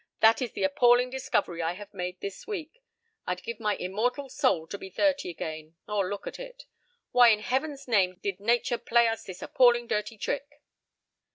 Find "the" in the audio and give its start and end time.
0.53-0.63